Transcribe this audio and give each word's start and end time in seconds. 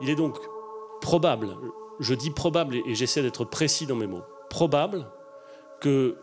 Il 0.00 0.10
est 0.10 0.14
donc 0.14 0.36
probable, 1.00 1.56
je 2.00 2.14
dis 2.14 2.30
probable 2.30 2.76
et 2.86 2.94
j'essaie 2.94 3.22
d'être 3.22 3.44
précis 3.44 3.86
dans 3.86 3.96
mes 3.96 4.06
mots, 4.06 4.24
probable 4.50 5.06
que 5.80 6.16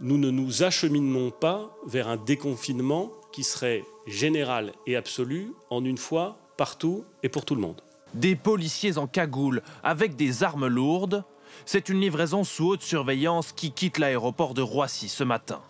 nous 0.00 0.18
ne 0.18 0.30
nous 0.30 0.62
acheminons 0.62 1.30
pas 1.30 1.70
vers 1.86 2.08
un 2.08 2.16
déconfinement 2.16 3.12
qui 3.30 3.44
serait 3.44 3.84
général 4.06 4.72
et 4.86 4.96
absolu 4.96 5.52
en 5.70 5.84
une 5.84 5.98
fois, 5.98 6.36
partout 6.56 7.04
et 7.22 7.28
pour 7.28 7.44
tout 7.44 7.54
le 7.54 7.60
monde. 7.60 7.80
Des 8.14 8.36
policiers 8.36 8.98
en 8.98 9.06
cagoule 9.06 9.62
avec 9.82 10.16
des 10.16 10.42
armes 10.42 10.66
lourdes, 10.66 11.24
c'est 11.64 11.88
une 11.88 12.00
livraison 12.00 12.44
sous 12.44 12.68
haute 12.68 12.82
surveillance 12.82 13.52
qui 13.52 13.70
quitte 13.70 13.98
l'aéroport 13.98 14.54
de 14.54 14.62
Roissy 14.62 15.08
ce 15.08 15.24
matin. 15.24 15.60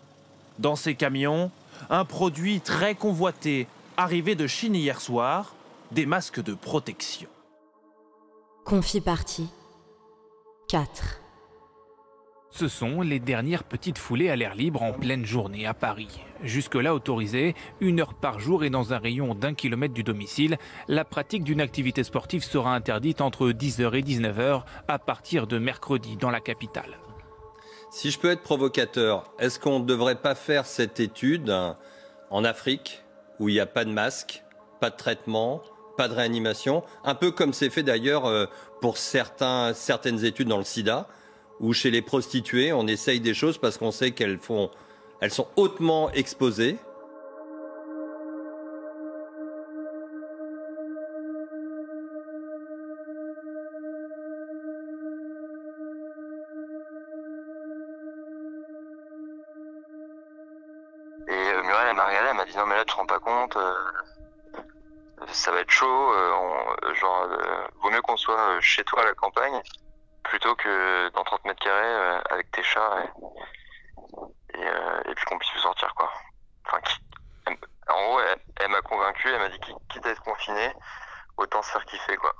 Dans 0.59 0.75
ces 0.75 0.95
camions, 0.95 1.51
un 1.89 2.05
produit 2.05 2.59
très 2.59 2.95
convoité, 2.95 3.67
arrivé 3.97 4.35
de 4.35 4.47
Chine 4.47 4.75
hier 4.75 4.99
soir, 4.99 5.55
des 5.91 6.05
masques 6.05 6.41
de 6.41 6.53
protection. 6.53 7.29
Confie 8.65 9.01
partie 9.01 9.49
4. 10.69 11.19
Ce 12.49 12.69
sont 12.69 13.01
les 13.01 13.19
dernières 13.19 13.65
petites 13.65 13.97
foulées 13.97 14.29
à 14.29 14.37
l'air 14.37 14.55
libre 14.55 14.81
en 14.83 14.93
pleine 14.93 15.25
journée 15.25 15.65
à 15.65 15.73
Paris. 15.73 16.21
Jusque-là 16.41 16.95
autorisée, 16.95 17.55
une 17.81 17.99
heure 17.99 18.13
par 18.13 18.39
jour 18.39 18.63
et 18.63 18.69
dans 18.69 18.93
un 18.93 18.99
rayon 18.99 19.35
d'un 19.35 19.53
kilomètre 19.53 19.93
du 19.93 20.03
domicile, 20.03 20.57
la 20.87 21.03
pratique 21.03 21.43
d'une 21.43 21.59
activité 21.59 22.05
sportive 22.05 22.45
sera 22.45 22.73
interdite 22.73 23.19
entre 23.19 23.49
10h 23.49 23.95
et 23.95 24.01
19h 24.01 24.63
à 24.87 24.97
partir 24.97 25.45
de 25.45 25.57
mercredi 25.57 26.15
dans 26.15 26.31
la 26.31 26.39
capitale. 26.39 26.99
Si 27.91 28.11
je 28.11 28.19
peux 28.19 28.31
être 28.31 28.43
provocateur, 28.43 29.33
est-ce 29.39 29.59
qu'on 29.59 29.79
ne 29.79 29.85
devrait 29.85 30.21
pas 30.21 30.35
faire 30.35 30.65
cette 30.65 31.01
étude 31.01 31.53
en 32.29 32.43
Afrique 32.45 33.03
où 33.39 33.49
il 33.49 33.55
n'y 33.55 33.59
a 33.59 33.65
pas 33.65 33.83
de 33.83 33.91
masque, 33.91 34.41
pas 34.79 34.89
de 34.89 34.95
traitement, 34.95 35.61
pas 35.95 36.07
de 36.07 36.13
réanimation, 36.13 36.83
un 37.03 37.15
peu 37.15 37.31
comme 37.31 37.53
c'est 37.53 37.69
fait 37.69 37.83
d'ailleurs 37.83 38.25
euh, 38.25 38.45
pour 38.81 38.97
certains, 38.97 39.73
certaines 39.73 40.25
études 40.25 40.47
dans 40.47 40.57
le 40.57 40.63
sida 40.63 41.07
ou 41.59 41.73
chez 41.73 41.91
les 41.91 42.01
prostituées, 42.01 42.73
on 42.73 42.87
essaye 42.87 43.19
des 43.19 43.33
choses 43.33 43.57
parce 43.57 43.77
qu'on 43.77 43.91
sait 43.91 44.11
qu'elles 44.11 44.39
font, 44.39 44.69
elles 45.21 45.31
sont 45.31 45.47
hautement 45.55 46.11
exposées. 46.11 46.77
Et 61.27 61.31
euh, 61.31 61.63
Muriel, 61.63 61.87
elle 61.89 61.95
m'a 61.95 62.07
regardé, 62.07 62.33
m'a 62.33 62.45
dit 62.45 62.57
non 62.57 62.65
mais 62.65 62.75
là 62.75 62.83
tu 62.85 62.93
te 62.93 62.97
rends 62.97 63.05
pas 63.05 63.19
compte, 63.19 63.55
euh, 63.55 63.72
ça 65.33 65.51
va 65.51 65.59
être 65.61 65.71
chaud, 65.71 66.13
euh, 66.13 66.93
genre 66.95 67.23
euh, 67.23 67.67
vaut 67.81 67.89
mieux 67.89 68.01
qu'on 68.01 68.17
soit 68.17 68.39
euh, 68.39 68.61
chez 68.61 68.83
toi 68.83 69.01
à 69.01 69.05
la 69.05 69.13
campagne 69.13 69.61
plutôt 70.23 70.55
que 70.55 71.09
dans 71.09 71.23
30 71.23 71.45
mètres 71.45 71.63
carrés 71.63 72.19
avec 72.29 72.49
tes 72.51 72.63
chats 72.63 73.03
et, 74.53 75.15
puis 75.15 75.25
qu'on 75.25 75.37
puisse 75.37 75.61
sortir 75.61 75.93
quoi. 75.95 76.11
Enfin, 76.65 76.79
qui- 76.81 76.99
en 77.89 78.01
gros, 78.03 78.21
elle, 78.57 78.69
m'a 78.69 78.81
convaincu, 78.81 79.27
elle 79.27 79.39
m'a 79.39 79.49
dit 79.49 79.59
qui- 79.59 79.75
quitte 79.89 80.05
à 80.05 80.11
être 80.11 80.23
confiné, 80.23 80.73
autant 81.37 81.61
se 81.61 81.71
faire 81.71 81.85
kiffer 81.85 82.15
quoi. 82.17 82.33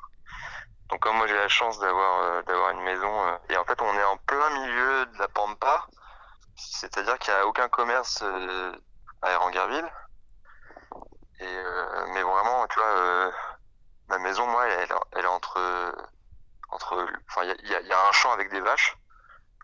Donc 0.89 1.01
comme 1.01 1.17
moi 1.17 1.27
j'ai 1.27 1.35
la 1.35 1.49
chance 1.49 1.79
d'avoir 1.79 2.69
une 2.71 2.81
maison 2.83 3.39
et 3.49 3.57
en 3.57 3.65
fait 3.65 3.81
on 3.81 3.93
est 3.93 4.03
en 4.03 4.17
plein 4.17 4.49
milieu 4.51 5.05
de 5.07 5.17
la 5.19 5.27
pampa, 5.27 5.87
c'est-à-dire 6.55 7.17
qu'il 7.19 7.33
n'y 7.33 7.39
a 7.39 7.47
aucun 7.47 7.67
commerce 7.67 8.23
à 9.21 9.31
Erangerville. 9.31 9.89
Mais 11.39 12.21
vraiment, 12.21 12.32
tu 12.73 12.79
vois, 12.79 12.87
euh, 12.87 13.31
ma 14.07 14.17
maison, 14.17 14.47
moi, 14.47 14.65
elle, 14.67 14.89
est 14.89 15.27
entre 15.27 15.95
enfin, 16.69 17.43
il 17.43 17.69
y 17.69 17.93
a, 17.93 18.07
un 18.07 18.11
champ 18.11 18.31
avec 18.31 18.49
des 18.49 18.61
vaches 18.61 18.97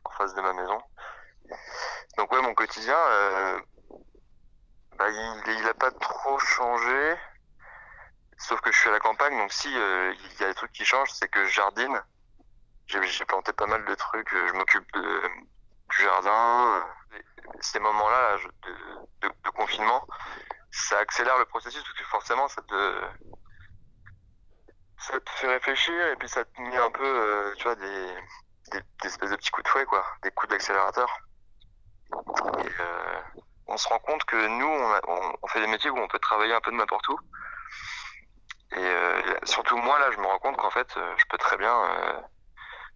en 0.06 0.12
face 0.12 0.36
de 0.36 0.42
ma 0.42 0.54
maison. 0.54 0.80
Donc 2.18 2.32
ouais, 2.32 2.42
mon 2.44 2.54
quotidien, 2.54 2.96
euh, 2.96 3.60
bah, 4.96 5.10
il, 5.10 5.44
il 5.60 5.68
a 5.68 5.74
pas 5.74 5.90
trop 5.90 6.38
changé. 6.38 7.16
Sauf 8.38 8.62
que 8.62 8.72
je 8.72 8.78
suis 8.78 8.90
à 8.90 8.94
la 8.94 9.00
campagne, 9.00 9.36
donc 9.40 9.52
si 9.52 9.76
euh, 9.76 10.14
il 10.14 10.42
y 10.42 10.44
a 10.44 10.50
des 10.50 10.54
trucs 10.54 10.72
qui 10.72 10.86
changent, 10.86 11.12
c'est 11.12 11.30
que 11.30 11.44
je 11.46 11.52
jardine. 11.52 12.00
J'ai 12.86 13.26
planté 13.26 13.54
pas 13.54 13.66
mal 13.66 13.84
de 13.86 13.96
trucs. 13.96 14.30
Je 14.30 14.54
m'occupe 14.54 14.88
du 14.94 16.04
jardin. 16.04 16.86
Ces 17.60 17.80
moments-là 17.80 18.38
de 19.22 19.50
confinement, 19.50 20.08
ça 20.72 21.00
accélère 21.00 21.38
le 21.38 21.46
processus 21.46 21.82
parce 21.82 21.94
que 21.94 22.04
forcément, 22.06 22.48
ça 22.48 22.62
te, 22.62 23.02
ça 24.98 25.20
te 25.20 25.30
fait 25.32 25.48
réfléchir 25.48 26.08
et 26.08 26.16
puis 26.16 26.30
ça 26.30 26.46
te 26.46 26.62
met 26.62 26.78
un 26.78 26.92
peu, 26.92 27.06
euh, 27.06 27.54
tu 27.56 27.64
vois, 27.64 27.76
des, 27.76 28.16
des, 28.72 28.84
espèces 29.04 29.32
de 29.32 29.36
petits 29.36 29.52
coups 29.52 29.64
de 29.64 29.70
fouet, 29.70 29.86
quoi, 29.86 30.06
des 30.24 30.32
coups 30.32 30.50
d'accélérateur. 30.52 31.10
Et 32.12 32.70
euh, 32.80 33.22
on 33.68 33.78
se 33.78 33.88
rend 33.88 34.00
compte 34.00 34.24
que 34.26 34.48
nous, 34.48 34.68
on, 34.68 35.36
on 35.42 35.48
fait 35.48 35.62
des 35.62 35.68
métiers 35.68 35.90
où 35.90 35.98
on 35.98 36.08
peut 36.08 36.20
travailler 36.20 36.54
un 36.54 36.62
peu 36.62 36.72
de 36.72 36.78
n'importe 36.78 37.08
où. 37.10 37.20
Et 38.72 38.78
euh, 38.78 39.22
surtout 39.44 39.78
moi, 39.78 40.00
là, 40.00 40.12
je 40.12 40.18
me 40.18 40.28
rends 40.28 40.40
compte 40.40 40.58
qu'en 40.58 40.70
fait, 40.70 40.96
euh, 40.98 41.14
je 41.18 41.26
peux 41.30 41.38
très 41.38 41.58
bien 41.58 41.74
euh, 41.74 42.22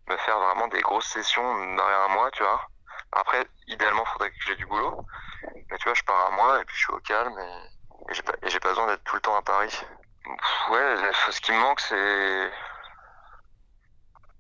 me 0.08 0.18
faire 0.18 0.40
vraiment 0.40 0.68
des 0.68 0.82
grosses 0.82 1.08
sessions 1.08 1.76
derrière 1.76 2.02
un 2.02 2.14
mois, 2.14 2.30
tu 2.32 2.44
vois. 2.44 2.68
Après, 3.16 3.48
idéalement, 3.68 4.06
faudrait 4.06 4.32
que 4.32 4.44
j'ai 4.46 4.56
du 4.56 4.66
boulot. 4.66 5.06
Mais 5.70 5.78
tu 5.78 5.84
vois, 5.86 5.94
je 5.94 6.04
pars 6.04 6.32
un 6.32 6.36
mois 6.36 6.62
et 6.62 6.66
puis 6.66 6.76
je 6.76 6.82
suis 6.84 6.94
au 6.94 7.00
calme 7.00 7.38
et, 7.40 8.12
et 8.12 8.50
j'ai 8.50 8.60
pas, 8.60 8.70
besoin 8.70 8.88
d'être 8.88 9.04
tout 9.04 9.16
le 9.16 9.22
temps 9.22 9.36
à 9.36 9.42
Paris. 9.42 9.86
Ouais, 10.70 10.96
ce 11.30 11.42
qui 11.42 11.52
me 11.52 11.58
manque, 11.58 11.80
c'est. 11.82 12.52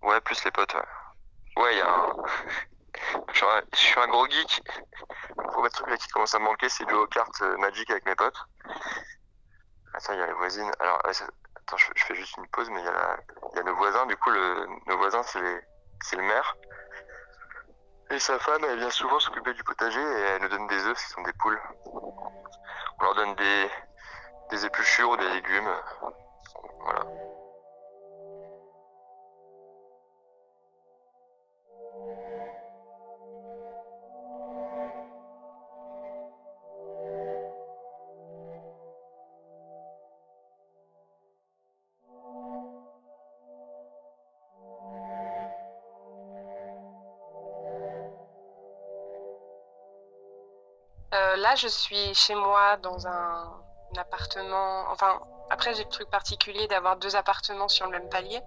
Ouais, 0.01 0.19
plus 0.21 0.43
les 0.43 0.51
potes, 0.51 0.73
ouais. 0.73 1.61
Ouais, 1.61 1.73
il 1.73 1.77
y 1.77 1.81
a 1.81 1.87
un. 1.89 2.15
je, 3.33 3.77
suis 3.77 3.99
un... 3.99 4.07
gros 4.07 4.27
geek. 4.27 4.61
Le 5.37 5.43
premier 5.51 5.69
truc 5.69 5.89
là 5.89 5.97
qui 5.97 6.07
commence 6.09 6.33
à 6.35 6.39
me 6.39 6.45
manquer, 6.45 6.69
c'est 6.69 6.87
jouer 6.89 6.99
aux 6.99 7.07
cartes 7.07 7.41
euh, 7.41 7.57
Magic 7.57 7.89
avec 7.89 8.05
mes 8.05 8.15
potes. 8.15 8.37
Attends, 9.93 10.13
il 10.13 10.19
y 10.19 10.21
a 10.21 10.27
les 10.27 10.33
voisines. 10.33 10.71
Alors, 10.79 10.99
attends, 11.05 11.77
je, 11.77 11.85
fais 12.03 12.15
juste 12.15 12.37
une 12.37 12.47
pause, 12.47 12.69
mais 12.69 12.79
il 12.79 12.85
y, 12.85 12.89
a 12.89 13.17
il 13.55 13.61
nos 13.63 13.75
voisins. 13.75 14.05
Du 14.07 14.17
coup, 14.17 14.31
le... 14.31 14.67
nos 14.87 14.97
voisins, 14.97 15.23
c'est 15.23 16.15
le 16.15 16.23
maire. 16.23 16.55
Sa 18.19 18.37
femme, 18.37 18.63
elle 18.69 18.77
vient 18.77 18.91
souvent 18.91 19.19
s'occuper 19.19 19.53
du 19.53 19.63
potager 19.63 19.99
et 19.99 20.21
elle 20.21 20.41
nous 20.43 20.47
donne 20.47 20.67
des 20.67 20.85
œufs, 20.85 20.97
ce 20.97 21.13
sont 21.13 21.23
des 21.23 21.33
poules. 21.33 21.59
On 21.85 23.03
leur 23.03 23.15
donne 23.15 23.35
des, 23.35 23.69
des 24.51 24.65
épluchures 24.65 25.09
ou 25.09 25.17
des 25.17 25.29
légumes. 25.29 25.73
Voilà. 26.83 27.05
Là, 51.37 51.55
je 51.55 51.67
suis 51.67 52.13
chez 52.13 52.35
moi 52.35 52.77
dans 52.77 53.07
un, 53.07 53.63
un 53.95 54.01
appartement. 54.01 54.85
Enfin, 54.89 55.21
après, 55.49 55.73
j'ai 55.73 55.83
le 55.83 55.89
truc 55.89 56.09
particulier 56.09 56.67
d'avoir 56.67 56.97
deux 56.97 57.15
appartements 57.15 57.67
sur 57.67 57.85
le 57.85 57.91
même 57.91 58.09
palier. 58.09 58.41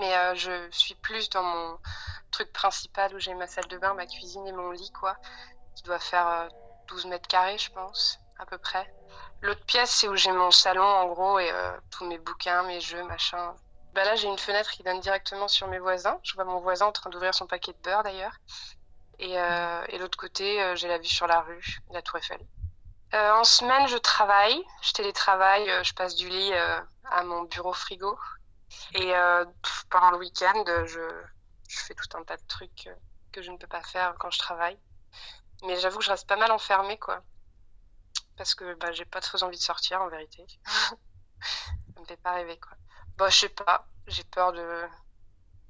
Mais 0.00 0.16
euh, 0.16 0.34
je 0.34 0.68
suis 0.70 0.94
plus 0.94 1.28
dans 1.30 1.42
mon 1.42 1.78
truc 2.30 2.52
principal 2.52 3.14
où 3.14 3.18
j'ai 3.18 3.34
ma 3.34 3.46
salle 3.46 3.68
de 3.68 3.78
bain, 3.78 3.94
ma 3.94 4.06
cuisine 4.06 4.46
et 4.46 4.52
mon 4.52 4.70
lit, 4.70 4.90
quoi, 4.92 5.16
qui 5.76 5.82
doit 5.84 5.98
faire 5.98 6.26
euh, 6.26 6.48
12 6.88 7.06
mètres 7.06 7.28
carrés, 7.28 7.58
je 7.58 7.70
pense, 7.70 8.18
à 8.38 8.46
peu 8.46 8.58
près. 8.58 8.92
L'autre 9.42 9.64
pièce, 9.66 9.90
c'est 9.90 10.08
où 10.08 10.16
j'ai 10.16 10.32
mon 10.32 10.50
salon, 10.50 10.84
en 10.84 11.06
gros, 11.06 11.38
et 11.38 11.50
euh, 11.50 11.76
tous 11.90 12.04
mes 12.06 12.18
bouquins, 12.18 12.62
mes 12.62 12.80
jeux, 12.80 13.04
machin. 13.04 13.54
Bah 13.92 14.04
là, 14.04 14.16
j'ai 14.16 14.26
une 14.26 14.38
fenêtre 14.38 14.70
qui 14.72 14.82
donne 14.82 15.00
directement 15.00 15.46
sur 15.46 15.68
mes 15.68 15.78
voisins. 15.78 16.18
Je 16.24 16.34
vois 16.34 16.44
mon 16.44 16.60
voisin 16.60 16.86
en 16.86 16.92
train 16.92 17.10
d'ouvrir 17.10 17.34
son 17.34 17.46
paquet 17.46 17.72
de 17.72 17.78
beurre, 17.78 18.02
d'ailleurs. 18.02 18.36
Et, 19.18 19.38
euh, 19.38 19.86
l'autre 19.98 20.18
côté, 20.18 20.62
euh, 20.62 20.76
j'ai 20.76 20.88
la 20.88 20.98
vue 20.98 21.06
sur 21.06 21.26
la 21.26 21.40
rue, 21.40 21.78
la 21.90 22.02
Tour 22.02 22.18
Eiffel. 22.18 22.40
Euh, 23.14 23.32
en 23.32 23.44
semaine, 23.44 23.86
je 23.86 23.96
travaille, 23.96 24.62
je 24.82 24.92
télétravaille, 24.92 25.70
euh, 25.70 25.84
je 25.84 25.94
passe 25.94 26.16
du 26.16 26.28
lit 26.28 26.52
à 27.04 27.22
mon 27.24 27.42
bureau 27.44 27.72
frigo. 27.72 28.18
Et 28.94 29.12
pendant 29.90 30.10
le 30.10 30.18
week-end, 30.18 30.64
je, 30.86 31.00
fais 31.68 31.94
tout 31.94 32.16
un 32.16 32.24
tas 32.24 32.36
de 32.36 32.46
trucs 32.48 32.88
que 33.32 33.42
je 33.42 33.50
ne 33.50 33.56
peux 33.56 33.66
pas 33.66 33.82
faire 33.82 34.14
quand 34.18 34.30
je 34.30 34.38
travaille. 34.38 34.78
Mais 35.64 35.78
j'avoue 35.78 35.98
que 35.98 36.04
je 36.04 36.10
reste 36.10 36.26
pas 36.26 36.36
mal 36.36 36.50
enfermée, 36.50 36.98
quoi. 36.98 37.22
Parce 38.36 38.54
que 38.54 38.74
bah, 38.74 38.90
j'ai 38.92 39.04
pas 39.04 39.20
trop 39.20 39.42
envie 39.44 39.56
de 39.56 39.62
sortir, 39.62 40.02
en 40.02 40.08
vérité. 40.08 40.44
Ça 40.64 42.00
me 42.00 42.04
fait 42.04 42.16
pas 42.16 42.32
rêver, 42.32 42.58
quoi. 42.58 42.76
Bah, 43.16 43.28
je 43.30 43.38
sais 43.38 43.48
pas, 43.48 43.86
j'ai 44.08 44.24
peur 44.24 44.52
de, 44.52 44.84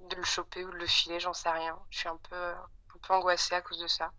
de 0.00 0.17
le 0.17 0.25
choper 0.25 0.64
ou 0.64 0.70
de 0.70 0.76
le 0.76 0.87
filer, 0.87 1.20
j'en 1.20 1.35
sais 1.35 1.50
rien. 1.50 1.79
Je 1.90 1.99
suis 1.99 2.08
un 2.08 2.17
peu, 2.17 2.55
peu 3.06 3.15
angoissée 3.15 3.55
à 3.55 3.61
cause 3.61 3.79
de 3.79 3.87
ça. 3.87 4.11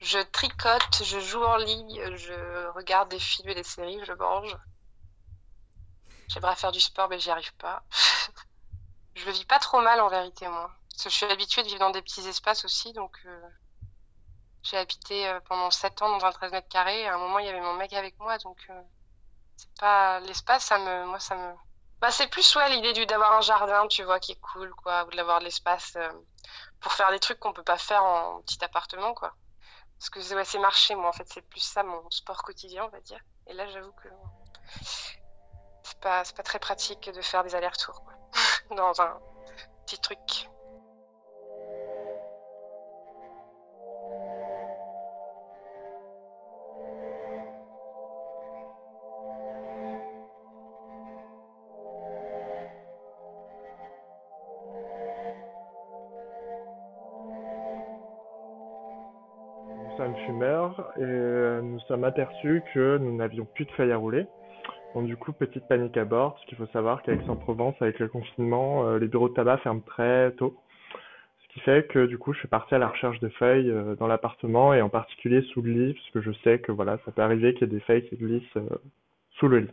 Je 0.00 0.18
tricote, 0.18 1.02
je 1.02 1.18
joue 1.18 1.42
en 1.42 1.56
ligne, 1.56 2.16
je 2.16 2.66
regarde 2.72 3.08
des 3.08 3.18
films 3.18 3.48
et 3.48 3.54
des 3.54 3.62
séries, 3.62 4.00
je 4.04 4.12
mange. 4.12 4.56
J'aimerais 6.28 6.56
faire 6.56 6.72
du 6.72 6.80
sport, 6.80 7.08
mais 7.08 7.18
j'y 7.18 7.30
arrive 7.30 7.54
pas. 7.54 7.82
je 9.14 9.24
le 9.24 9.32
vis 9.32 9.44
pas 9.44 9.58
trop 9.58 9.80
mal 9.80 10.00
en 10.00 10.08
vérité, 10.08 10.48
moi. 10.48 10.70
Je 11.02 11.08
suis 11.08 11.26
habituée 11.26 11.62
de 11.62 11.68
vivre 11.68 11.80
dans 11.80 11.90
des 11.90 12.02
petits 12.02 12.26
espaces 12.26 12.64
aussi, 12.64 12.92
donc 12.92 13.18
euh, 13.26 13.48
j'ai 14.62 14.76
habité 14.76 15.28
euh, 15.28 15.40
pendant 15.48 15.70
7 15.70 16.02
ans 16.02 16.18
dans 16.18 16.24
un 16.24 16.32
13 16.32 16.52
mètres 16.52 16.68
carrés. 16.68 17.06
À 17.06 17.14
un 17.14 17.18
moment, 17.18 17.38
il 17.38 17.46
y 17.46 17.48
avait 17.48 17.60
mon 17.60 17.74
mec 17.74 17.92
avec 17.92 18.18
moi, 18.18 18.38
donc 18.38 18.58
euh, 18.70 18.82
c'est 19.56 19.74
pas 19.78 20.20
l'espace, 20.20 20.64
ça 20.64 20.78
me, 20.78 21.06
moi, 21.06 21.18
ça 21.18 21.36
me. 21.36 21.54
Bah, 22.00 22.10
c'est 22.10 22.28
plus 22.28 22.54
ouais 22.56 22.68
l'idée 22.70 23.06
d'avoir 23.06 23.32
un 23.32 23.40
jardin, 23.40 23.86
tu 23.88 24.02
vois, 24.02 24.20
qui 24.20 24.32
est 24.32 24.40
cool, 24.40 24.74
quoi, 24.74 25.04
ou 25.06 25.10
d'avoir 25.10 25.40
de 25.40 25.44
l'espace 25.44 25.96
pour 26.84 26.92
faire 26.92 27.10
des 27.10 27.18
trucs 27.18 27.40
qu'on 27.40 27.54
peut 27.54 27.62
pas 27.62 27.78
faire 27.78 28.04
en 28.04 28.42
petit 28.42 28.62
appartement, 28.62 29.14
quoi. 29.14 29.34
Parce 29.98 30.10
que 30.10 30.34
ouais, 30.34 30.44
c'est 30.44 30.58
marcher, 30.58 30.94
moi, 30.94 31.08
en 31.08 31.12
fait, 31.12 31.26
c'est 31.32 31.40
plus 31.40 31.60
ça 31.60 31.82
mon 31.82 32.10
sport 32.10 32.42
quotidien, 32.42 32.84
on 32.84 32.88
va 32.90 33.00
dire. 33.00 33.18
Et 33.46 33.54
là, 33.54 33.66
j'avoue 33.68 33.92
que 33.92 34.08
c'est 35.82 35.98
pas, 36.00 36.22
pas 36.36 36.42
très 36.42 36.58
pratique 36.58 37.08
de 37.08 37.22
faire 37.22 37.42
des 37.42 37.54
allers-retours 37.54 38.04
dans 38.76 39.00
un 39.00 39.18
petit 39.86 39.98
truc. 39.98 40.50
Sommes 59.96 60.16
fumeurs 60.26 60.92
et 60.96 61.02
euh, 61.02 61.62
nous 61.62 61.80
sommes 61.80 62.04
aperçus 62.04 62.62
que 62.72 62.98
nous 62.98 63.16
n'avions 63.16 63.44
plus 63.44 63.64
de 63.64 63.70
feuilles 63.72 63.92
à 63.92 63.96
rouler. 63.96 64.26
Donc 64.94 65.06
du 65.06 65.16
coup, 65.16 65.32
petite 65.32 65.66
panique 65.66 65.96
à 65.96 66.04
bord, 66.04 66.34
parce 66.34 66.46
qu'il 66.46 66.56
faut 66.56 66.66
savoir 66.66 67.02
qu'avec 67.02 67.22
Aix-en-Provence, 67.22 67.74
avec 67.80 67.98
le 67.98 68.08
confinement, 68.08 68.86
euh, 68.86 68.98
les 68.98 69.08
bureaux 69.08 69.28
de 69.28 69.34
tabac 69.34 69.58
ferment 69.58 69.80
très 69.80 70.32
tôt. 70.32 70.56
Ce 71.42 71.54
qui 71.54 71.60
fait 71.60 71.86
que 71.88 72.06
du 72.06 72.18
coup, 72.18 72.32
je 72.32 72.40
suis 72.40 72.48
parti 72.48 72.74
à 72.74 72.78
la 72.78 72.88
recherche 72.88 73.20
de 73.20 73.28
feuilles 73.28 73.70
euh, 73.70 73.94
dans 73.96 74.06
l'appartement 74.06 74.74
et 74.74 74.82
en 74.82 74.88
particulier 74.88 75.42
sous 75.52 75.62
le 75.62 75.72
lit, 75.72 75.94
parce 75.94 76.10
que 76.10 76.20
je 76.20 76.32
sais 76.42 76.58
que 76.58 76.72
voilà, 76.72 76.98
ça 77.04 77.12
peut 77.12 77.22
arriver 77.22 77.54
qu'il 77.54 77.68
y 77.68 77.70
ait 77.70 77.74
des 77.74 77.80
feuilles 77.80 78.08
qui 78.08 78.16
glissent 78.16 78.58
sous 79.38 79.48
le 79.48 79.58
lit. 79.58 79.70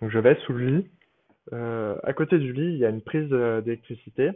Donc 0.00 0.10
je 0.10 0.18
vais 0.18 0.36
sous 0.46 0.52
le 0.52 0.66
lit. 0.66 0.86
à 1.52 2.12
côté 2.12 2.38
du 2.38 2.52
lit, 2.52 2.72
il 2.72 2.78
y 2.78 2.84
a 2.84 2.90
une 2.90 3.02
prise 3.02 3.28
d'électricité 3.28 4.32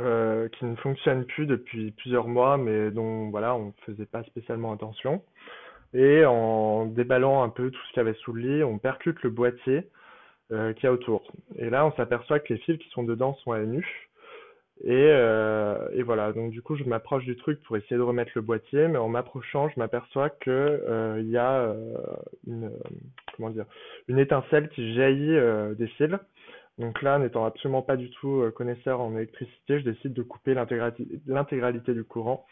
euh, 0.00 0.48
qui 0.48 0.64
ne 0.64 0.76
fonctionne 0.76 1.24
plus 1.24 1.46
depuis 1.46 1.92
plusieurs 1.92 2.28
mois, 2.28 2.56
mais 2.56 2.90
dont 2.90 3.30
voilà, 3.30 3.54
on 3.54 3.66
ne 3.66 3.72
faisait 3.86 4.06
pas 4.06 4.22
spécialement 4.24 4.72
attention. 4.72 5.22
Et 5.94 6.24
en 6.24 6.86
déballant 6.86 7.42
un 7.42 7.48
peu 7.48 7.70
tout 7.70 7.80
ce 7.88 7.92
qu'il 7.92 7.98
y 7.98 8.06
avait 8.06 8.18
sous 8.18 8.32
le 8.32 8.42
lit, 8.42 8.64
on 8.64 8.78
percute 8.78 9.22
le 9.22 9.30
boîtier 9.30 9.88
euh, 10.52 10.72
qu'il 10.72 10.84
y 10.84 10.86
a 10.86 10.92
autour. 10.92 11.30
Et 11.56 11.70
là, 11.70 11.86
on 11.86 11.92
s'aperçoit 11.92 12.40
que 12.40 12.52
les 12.52 12.60
fils 12.60 12.78
qui 12.78 12.88
sont 12.90 13.02
dedans 13.02 13.34
sont 13.44 13.52
à 13.52 13.60
nu. 13.60 13.86
Et, 14.84 14.92
euh, 14.92 15.88
et 15.92 16.02
voilà, 16.02 16.32
donc 16.32 16.52
du 16.52 16.62
coup, 16.62 16.76
je 16.76 16.84
m'approche 16.84 17.24
du 17.24 17.36
truc 17.36 17.60
pour 17.64 17.76
essayer 17.76 17.96
de 17.96 18.02
remettre 18.02 18.30
le 18.34 18.42
boîtier, 18.42 18.88
mais 18.88 18.98
en 18.98 19.08
m'approchant, 19.08 19.68
je 19.68 19.78
m'aperçois 19.78 20.30
que 20.30 20.50
euh, 20.50 21.20
y 21.24 21.36
a 21.36 21.74
une, 22.46 22.70
étincelle 24.18 24.68
qui 24.70 24.94
jaillit 24.94 25.38
des 25.76 25.88
fils. 25.88 26.16
Donc 26.78 27.02
là, 27.02 27.18
n'étant 27.18 27.44
absolument 27.44 27.82
pas 27.82 27.96
du 27.96 28.10
tout 28.10 28.40
euh, 28.40 28.50
connaisseur 28.50 29.00
en 29.00 29.16
électricité, 29.16 29.80
je 29.80 29.90
décide 29.90 30.14
de 30.14 30.22
couper 30.22 30.54
l'intégralité 30.54 31.92
du 31.92 32.04
courant 32.04 32.46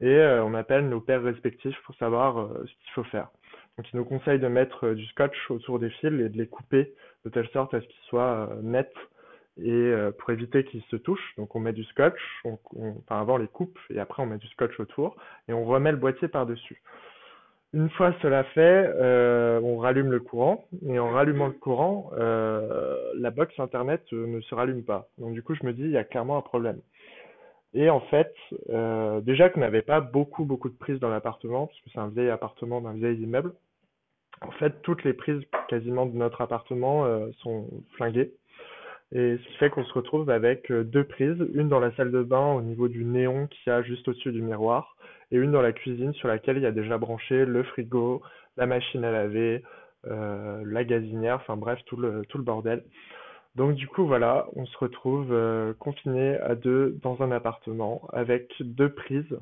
et 0.00 0.08
euh, 0.08 0.42
on 0.44 0.54
appelle 0.54 0.88
nos 0.88 1.00
pères 1.00 1.22
respectifs 1.22 1.76
pour 1.84 1.94
savoir 1.96 2.38
euh, 2.38 2.64
ce 2.66 2.72
qu'il 2.72 2.92
faut 2.94 3.04
faire. 3.04 3.28
Donc 3.76 3.86
ils 3.92 3.96
nous 3.96 4.04
conseillent 4.06 4.40
de 4.40 4.48
mettre 4.48 4.94
du 4.94 5.04
scotch 5.06 5.50
autour 5.50 5.78
des 5.78 5.90
fils 5.90 6.20
et 6.20 6.30
de 6.30 6.38
les 6.38 6.46
couper 6.46 6.94
de 7.26 7.30
telle 7.30 7.48
sorte 7.48 7.74
à 7.74 7.80
ce 7.80 7.86
qu'ils 7.86 8.04
soient 8.08 8.48
nets 8.62 8.94
et 9.62 9.92
pour 10.18 10.30
éviter 10.30 10.64
qu'ils 10.64 10.82
se 10.84 10.96
touchent. 10.96 11.34
Donc 11.36 11.54
on 11.54 11.60
met 11.60 11.74
du 11.74 11.84
scotch, 11.84 12.18
enfin 12.44 13.20
avant 13.20 13.34
on 13.34 13.36
les 13.36 13.48
coupe 13.48 13.78
et 13.90 13.98
après 13.98 14.22
on 14.22 14.26
met 14.26 14.38
du 14.38 14.46
scotch 14.48 14.80
autour 14.80 15.16
et 15.46 15.52
on 15.52 15.66
remet 15.66 15.90
le 15.90 15.98
boîtier 15.98 16.28
par-dessus. 16.28 16.80
Une 17.72 17.90
fois 17.90 18.14
cela 18.22 18.44
fait, 18.44 18.90
euh, 18.96 19.60
on 19.62 19.78
rallume 19.78 20.10
le 20.10 20.20
courant 20.20 20.64
et 20.88 20.98
en 20.98 21.10
rallumant 21.10 21.48
le 21.48 21.52
courant, 21.52 22.10
euh, 22.16 22.96
la 23.16 23.30
box 23.30 23.58
internet 23.58 24.02
euh, 24.12 24.26
ne 24.26 24.40
se 24.40 24.54
rallume 24.54 24.84
pas. 24.84 25.08
Donc 25.18 25.34
du 25.34 25.42
coup, 25.42 25.54
je 25.54 25.66
me 25.66 25.72
dis, 25.72 25.82
il 25.82 25.90
y 25.90 25.96
a 25.96 26.04
clairement 26.04 26.38
un 26.38 26.42
problème. 26.42 26.80
Et 27.74 27.90
en 27.90 28.00
fait, 28.00 28.34
déjà 29.24 29.50
qu'on 29.50 29.60
n'avait 29.60 29.82
pas 29.82 30.00
beaucoup 30.00 30.46
beaucoup 30.46 30.70
de 30.70 30.78
prises 30.78 30.98
dans 30.98 31.10
l'appartement, 31.10 31.66
parce 31.66 31.78
que 31.80 31.90
c'est 31.92 31.98
un 31.98 32.08
vieil 32.08 32.30
appartement 32.30 32.80
d'un 32.80 32.94
vieil 32.94 33.20
immeuble. 33.20 33.52
En 34.40 34.50
fait, 34.52 34.80
toutes 34.82 35.04
les 35.04 35.12
prises 35.12 35.42
quasiment 35.68 36.06
de 36.06 36.16
notre 36.16 36.40
appartement 36.40 37.04
sont 37.42 37.68
flinguées. 37.96 38.32
Et 39.12 39.36
ce 39.36 39.48
qui 39.48 39.56
fait 39.58 39.68
qu'on 39.68 39.84
se 39.84 39.92
retrouve 39.92 40.30
avec 40.30 40.72
deux 40.72 41.04
prises, 41.04 41.44
une 41.52 41.68
dans 41.68 41.80
la 41.80 41.94
salle 41.96 42.12
de 42.12 42.22
bain 42.22 42.54
au 42.54 42.62
niveau 42.62 42.88
du 42.88 43.04
néon 43.04 43.46
qui 43.48 43.68
a 43.68 43.82
juste 43.82 44.08
au-dessus 44.08 44.32
du 44.32 44.40
miroir, 44.40 44.96
et 45.30 45.36
une 45.36 45.52
dans 45.52 45.62
la 45.62 45.72
cuisine 45.72 46.12
sur 46.14 46.28
laquelle 46.28 46.56
il 46.56 46.62
y 46.62 46.66
a 46.66 46.72
déjà 46.72 46.98
branché 46.98 47.44
le 47.44 47.62
frigo, 47.64 48.22
la 48.56 48.66
machine 48.66 49.04
à 49.04 49.10
laver, 49.10 49.62
euh, 50.06 50.62
la 50.64 50.84
gazinière, 50.84 51.36
enfin 51.36 51.56
bref, 51.56 51.78
tout 51.86 51.96
le, 51.96 52.24
tout 52.28 52.38
le 52.38 52.44
bordel. 52.44 52.84
Donc 53.56 53.74
du 53.74 53.88
coup, 53.88 54.06
voilà, 54.06 54.46
on 54.54 54.66
se 54.66 54.78
retrouve 54.78 55.32
euh, 55.32 55.72
confiné 55.78 56.36
à 56.36 56.54
deux 56.54 56.98
dans 57.02 57.22
un 57.22 57.32
appartement 57.32 58.02
avec 58.12 58.52
deux 58.60 58.90
prises, 58.90 59.38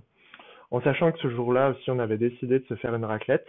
en 0.70 0.80
sachant 0.80 1.12
que 1.12 1.18
ce 1.18 1.28
jour-là 1.30 1.70
aussi, 1.70 1.90
on 1.90 1.98
avait 1.98 2.18
décidé 2.18 2.60
de 2.60 2.64
se 2.66 2.74
faire 2.76 2.94
une 2.94 3.04
raclette. 3.04 3.46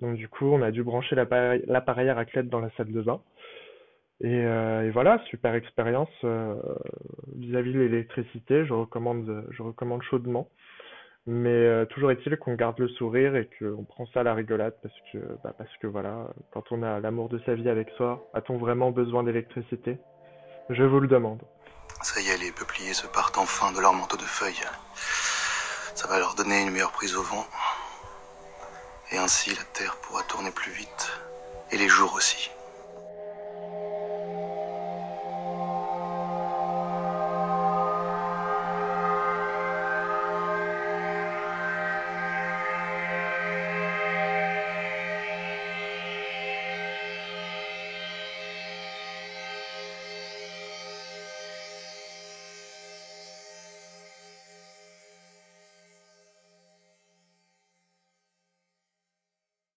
Donc 0.00 0.16
du 0.16 0.28
coup, 0.28 0.46
on 0.46 0.62
a 0.62 0.70
dû 0.70 0.82
brancher 0.82 1.16
l'appareil 1.16 2.08
à 2.08 2.14
raclette 2.14 2.48
dans 2.48 2.60
la 2.60 2.70
salle 2.76 2.92
de 2.92 3.02
bain. 3.02 3.20
Et, 4.20 4.44
euh, 4.44 4.86
et 4.86 4.90
voilà, 4.90 5.22
super 5.30 5.54
expérience 5.54 6.10
euh, 6.24 6.56
vis-à-vis 7.36 7.72
de 7.72 7.80
l'électricité, 7.80 8.64
je 8.66 8.72
recommande, 8.72 9.46
je 9.50 9.62
recommande 9.62 10.02
chaudement. 10.02 10.48
Mais 11.30 11.50
euh, 11.50 11.84
toujours 11.84 12.10
est-il 12.10 12.38
qu'on 12.38 12.54
garde 12.54 12.78
le 12.78 12.88
sourire 12.88 13.36
et 13.36 13.50
qu'on 13.58 13.84
prend 13.84 14.06
ça 14.14 14.20
à 14.20 14.22
la 14.22 14.32
rigolade 14.32 14.72
parce 14.82 14.94
que, 15.12 15.18
bah 15.44 15.52
parce 15.58 15.76
que 15.76 15.86
voilà, 15.86 16.26
quand 16.52 16.72
on 16.72 16.82
a 16.82 17.00
l'amour 17.00 17.28
de 17.28 17.38
sa 17.44 17.54
vie 17.54 17.68
avec 17.68 17.90
soi, 17.98 18.26
a-t-on 18.32 18.56
vraiment 18.56 18.92
besoin 18.92 19.22
d'électricité? 19.24 19.98
Je 20.70 20.82
vous 20.84 21.00
le 21.00 21.06
demande. 21.06 21.42
Ça 22.00 22.18
y 22.22 22.28
est, 22.28 22.38
les 22.38 22.50
peupliers 22.50 22.94
se 22.94 23.06
partent 23.06 23.36
enfin 23.36 23.72
de 23.72 23.80
leur 23.80 23.92
manteau 23.92 24.16
de 24.16 24.22
feuilles. 24.22 24.64
Ça 25.94 26.08
va 26.08 26.18
leur 26.18 26.34
donner 26.34 26.62
une 26.62 26.70
meilleure 26.70 26.92
prise 26.92 27.14
au 27.14 27.22
vent. 27.22 27.44
Et 29.12 29.18
ainsi, 29.18 29.50
la 29.50 29.64
Terre 29.74 29.98
pourra 30.00 30.22
tourner 30.22 30.50
plus 30.50 30.72
vite. 30.72 31.12
Et 31.72 31.76
les 31.76 31.88
jours 31.88 32.14
aussi. 32.14 32.50